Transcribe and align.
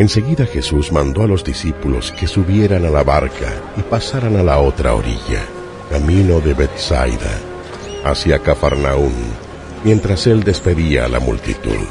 Enseguida 0.00 0.46
Jesús 0.46 0.92
mandó 0.92 1.24
a 1.24 1.26
los 1.26 1.44
discípulos 1.44 2.10
que 2.10 2.26
subieran 2.26 2.86
a 2.86 2.88
la 2.88 3.02
barca 3.02 3.52
y 3.76 3.82
pasaran 3.82 4.34
a 4.36 4.42
la 4.42 4.58
otra 4.58 4.94
orilla, 4.94 5.42
camino 5.90 6.40
de 6.40 6.54
Bethsaida, 6.54 7.38
hacia 8.02 8.38
Cafarnaún, 8.38 9.12
mientras 9.84 10.26
él 10.26 10.42
despedía 10.42 11.04
a 11.04 11.08
la 11.08 11.20
multitud. 11.20 11.84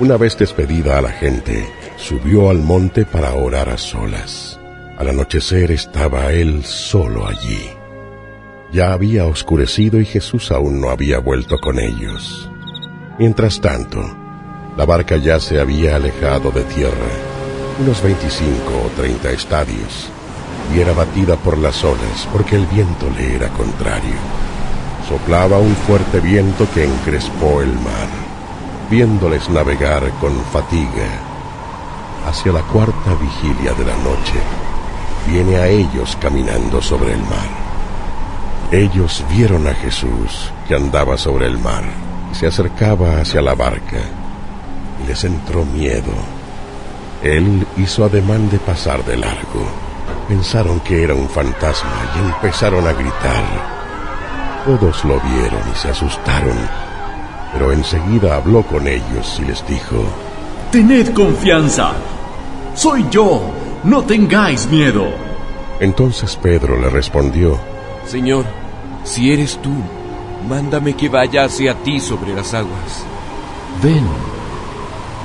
Una 0.00 0.18
vez 0.18 0.36
despedida 0.36 0.98
a 0.98 1.00
la 1.00 1.12
gente, 1.12 1.66
subió 1.96 2.50
al 2.50 2.58
monte 2.58 3.06
para 3.06 3.32
orar 3.32 3.70
a 3.70 3.78
solas. 3.78 4.60
Al 4.98 5.08
anochecer 5.08 5.72
estaba 5.72 6.30
él 6.34 6.62
solo 6.62 7.26
allí. 7.26 7.70
Ya 8.70 8.92
había 8.92 9.24
oscurecido 9.24 9.98
y 9.98 10.04
Jesús 10.04 10.52
aún 10.52 10.82
no 10.82 10.90
había 10.90 11.20
vuelto 11.20 11.56
con 11.58 11.78
ellos. 11.78 12.50
Mientras 13.18 13.62
tanto, 13.62 14.21
la 14.76 14.86
barca 14.86 15.16
ya 15.16 15.38
se 15.38 15.60
había 15.60 15.96
alejado 15.96 16.50
de 16.50 16.62
tierra, 16.64 17.10
unos 17.80 18.02
25 18.02 18.54
o 18.86 18.88
30 18.96 19.30
estadios, 19.30 20.08
y 20.74 20.80
era 20.80 20.92
batida 20.92 21.36
por 21.36 21.58
las 21.58 21.84
olas 21.84 22.26
porque 22.32 22.56
el 22.56 22.66
viento 22.66 23.10
le 23.16 23.36
era 23.36 23.48
contrario. 23.50 24.16
Soplaba 25.06 25.58
un 25.58 25.74
fuerte 25.74 26.20
viento 26.20 26.66
que 26.72 26.84
encrespó 26.84 27.60
el 27.60 27.72
mar, 27.72 28.08
viéndoles 28.90 29.50
navegar 29.50 30.10
con 30.20 30.32
fatiga. 30.44 31.10
Hacia 32.26 32.52
la 32.52 32.62
cuarta 32.62 33.14
vigilia 33.20 33.74
de 33.74 33.84
la 33.84 33.96
noche, 33.96 34.40
viene 35.26 35.56
a 35.56 35.66
ellos 35.66 36.16
caminando 36.20 36.80
sobre 36.80 37.12
el 37.12 37.20
mar. 37.20 37.62
Ellos 38.70 39.22
vieron 39.28 39.66
a 39.66 39.74
Jesús 39.74 40.50
que 40.66 40.74
andaba 40.74 41.18
sobre 41.18 41.46
el 41.46 41.58
mar 41.58 41.84
y 42.32 42.34
se 42.34 42.46
acercaba 42.46 43.20
hacia 43.20 43.42
la 43.42 43.54
barca 43.54 44.21
les 45.06 45.24
entró 45.24 45.64
miedo. 45.64 46.12
Él 47.22 47.66
hizo 47.76 48.04
ademán 48.04 48.50
de 48.50 48.58
pasar 48.58 49.04
de 49.04 49.16
largo. 49.16 49.64
Pensaron 50.28 50.80
que 50.80 51.02
era 51.04 51.14
un 51.14 51.28
fantasma 51.28 51.90
y 52.16 52.18
empezaron 52.20 52.86
a 52.86 52.92
gritar. 52.92 53.44
Todos 54.64 55.04
lo 55.04 55.20
vieron 55.20 55.60
y 55.72 55.76
se 55.76 55.88
asustaron, 55.88 56.56
pero 57.52 57.72
enseguida 57.72 58.36
habló 58.36 58.62
con 58.62 58.86
ellos 58.86 59.40
y 59.40 59.44
les 59.44 59.66
dijo, 59.66 60.04
Tened 60.70 61.12
confianza, 61.12 61.92
soy 62.74 63.04
yo, 63.10 63.42
no 63.84 64.02
tengáis 64.02 64.66
miedo. 64.68 65.10
Entonces 65.80 66.36
Pedro 66.36 66.80
le 66.80 66.90
respondió, 66.90 67.58
Señor, 68.06 68.44
si 69.04 69.32
eres 69.32 69.58
tú, 69.60 69.74
mándame 70.48 70.94
que 70.94 71.08
vaya 71.08 71.44
hacia 71.44 71.74
ti 71.74 71.98
sobre 71.98 72.34
las 72.34 72.54
aguas. 72.54 73.04
Ven, 73.82 74.06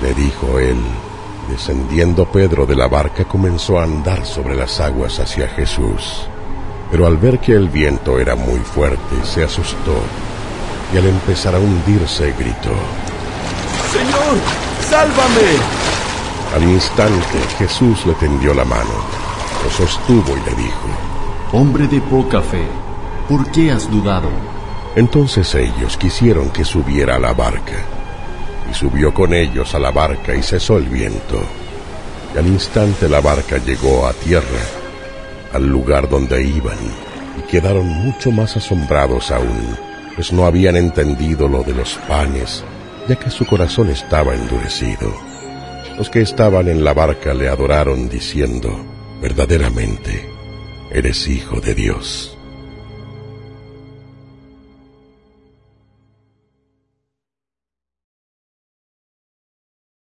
le 0.01 0.13
dijo 0.13 0.59
él. 0.59 0.77
Descendiendo 1.49 2.25
Pedro 2.25 2.65
de 2.65 2.75
la 2.75 2.87
barca 2.87 3.23
comenzó 3.25 3.79
a 3.79 3.83
andar 3.83 4.25
sobre 4.25 4.55
las 4.55 4.79
aguas 4.79 5.19
hacia 5.19 5.47
Jesús. 5.47 6.27
Pero 6.91 7.07
al 7.07 7.17
ver 7.17 7.39
que 7.39 7.53
el 7.53 7.69
viento 7.69 8.19
era 8.19 8.35
muy 8.35 8.59
fuerte, 8.59 9.15
se 9.23 9.43
asustó 9.43 9.95
y 10.93 10.97
al 10.97 11.05
empezar 11.05 11.55
a 11.55 11.59
hundirse 11.59 12.33
gritó, 12.37 12.71
Señor, 13.91 14.37
sálvame. 14.89 15.57
Al 16.55 16.63
instante 16.63 17.39
Jesús 17.57 18.05
le 18.05 18.13
tendió 18.13 18.53
la 18.53 18.63
mano, 18.63 18.93
lo 19.63 19.69
sostuvo 19.69 20.37
y 20.37 20.49
le 20.49 20.55
dijo, 20.55 20.87
Hombre 21.51 21.87
de 21.87 21.99
poca 22.01 22.41
fe, 22.41 22.65
¿por 23.27 23.49
qué 23.51 23.71
has 23.71 23.89
dudado? 23.89 24.29
Entonces 24.95 25.53
ellos 25.55 25.97
quisieron 25.97 26.49
que 26.49 26.63
subiera 26.63 27.15
a 27.15 27.19
la 27.19 27.33
barca 27.33 27.96
y 28.69 28.73
subió 28.73 29.13
con 29.13 29.33
ellos 29.33 29.73
a 29.75 29.79
la 29.79 29.91
barca 29.91 30.35
y 30.35 30.43
cesó 30.43 30.77
el 30.77 30.85
viento. 30.85 31.41
Y 32.33 32.37
al 32.37 32.47
instante 32.47 33.07
la 33.07 33.21
barca 33.21 33.57
llegó 33.57 34.07
a 34.07 34.13
tierra, 34.13 34.61
al 35.53 35.67
lugar 35.67 36.09
donde 36.09 36.43
iban, 36.43 36.77
y 37.37 37.41
quedaron 37.49 37.87
mucho 37.87 38.31
más 38.31 38.57
asombrados 38.57 39.31
aún, 39.31 39.77
pues 40.15 40.33
no 40.33 40.45
habían 40.45 40.75
entendido 40.75 41.47
lo 41.47 41.63
de 41.63 41.73
los 41.73 41.95
panes, 42.07 42.63
ya 43.07 43.15
que 43.15 43.29
su 43.29 43.45
corazón 43.45 43.89
estaba 43.89 44.33
endurecido. 44.33 45.13
Los 45.97 46.09
que 46.09 46.21
estaban 46.21 46.67
en 46.67 46.83
la 46.83 46.93
barca 46.93 47.33
le 47.33 47.47
adoraron 47.47 48.09
diciendo, 48.09 48.85
verdaderamente, 49.21 50.29
eres 50.91 51.27
hijo 51.27 51.59
de 51.59 51.73
Dios. 51.73 52.36